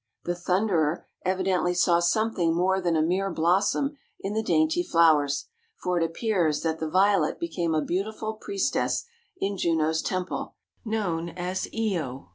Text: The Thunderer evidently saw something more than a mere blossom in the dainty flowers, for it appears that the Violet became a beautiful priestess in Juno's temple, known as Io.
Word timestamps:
The 0.23 0.33
Thunderer 0.33 1.05
evidently 1.25 1.75
saw 1.75 1.99
something 1.99 2.55
more 2.55 2.81
than 2.81 2.95
a 2.95 3.03
mere 3.03 3.29
blossom 3.29 3.97
in 4.19 4.33
the 4.33 4.41
dainty 4.41 4.81
flowers, 4.81 5.45
for 5.75 5.99
it 5.99 6.03
appears 6.03 6.63
that 6.63 6.79
the 6.79 6.89
Violet 6.89 7.39
became 7.39 7.75
a 7.75 7.83
beautiful 7.85 8.33
priestess 8.33 9.05
in 9.37 9.57
Juno's 9.57 10.01
temple, 10.01 10.55
known 10.83 11.29
as 11.29 11.67
Io. 11.71 12.29